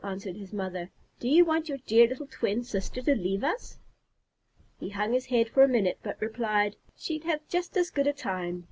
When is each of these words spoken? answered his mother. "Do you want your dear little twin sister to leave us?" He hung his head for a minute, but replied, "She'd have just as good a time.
answered 0.03 0.35
his 0.35 0.51
mother. 0.51 0.89
"Do 1.19 1.29
you 1.29 1.45
want 1.45 1.69
your 1.69 1.77
dear 1.77 2.07
little 2.07 2.25
twin 2.25 2.63
sister 2.63 3.03
to 3.03 3.13
leave 3.13 3.43
us?" 3.43 3.77
He 4.79 4.89
hung 4.89 5.13
his 5.13 5.27
head 5.27 5.47
for 5.49 5.61
a 5.61 5.67
minute, 5.77 5.99
but 6.01 6.19
replied, 6.19 6.75
"She'd 6.95 7.25
have 7.25 7.47
just 7.47 7.77
as 7.77 7.91
good 7.91 8.07
a 8.07 8.13
time. 8.13 8.59